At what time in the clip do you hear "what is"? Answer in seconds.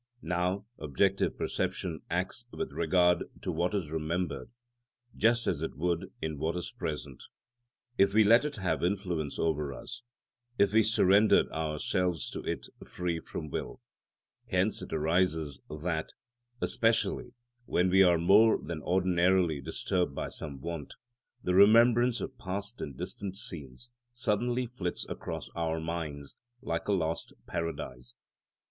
3.51-3.91, 6.39-6.71